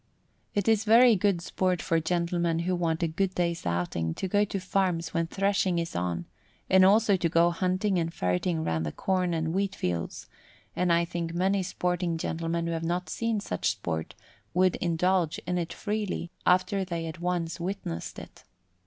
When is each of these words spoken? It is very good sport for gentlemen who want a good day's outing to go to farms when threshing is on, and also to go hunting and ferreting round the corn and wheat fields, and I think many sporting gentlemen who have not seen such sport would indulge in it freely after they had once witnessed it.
It 0.55 0.67
is 0.67 0.83
very 0.83 1.15
good 1.15 1.41
sport 1.41 1.79
for 1.79 1.99
gentlemen 1.99 2.57
who 2.65 2.75
want 2.75 3.03
a 3.03 3.07
good 3.07 3.35
day's 3.35 3.67
outing 3.67 4.15
to 4.15 4.27
go 4.27 4.43
to 4.43 4.59
farms 4.59 5.13
when 5.13 5.27
threshing 5.27 5.77
is 5.77 5.95
on, 5.95 6.25
and 6.71 6.83
also 6.83 7.15
to 7.15 7.29
go 7.29 7.51
hunting 7.51 7.99
and 7.99 8.11
ferreting 8.11 8.63
round 8.63 8.83
the 8.83 8.91
corn 8.91 9.31
and 9.35 9.53
wheat 9.53 9.75
fields, 9.75 10.27
and 10.75 10.91
I 10.91 11.05
think 11.05 11.35
many 11.35 11.61
sporting 11.61 12.17
gentlemen 12.17 12.65
who 12.65 12.73
have 12.73 12.81
not 12.83 13.11
seen 13.11 13.39
such 13.41 13.69
sport 13.69 14.15
would 14.55 14.75
indulge 14.77 15.37
in 15.45 15.59
it 15.59 15.71
freely 15.71 16.31
after 16.47 16.83
they 16.83 17.03
had 17.03 17.19
once 17.19 17.59
witnessed 17.59 18.17
it. 18.17 18.43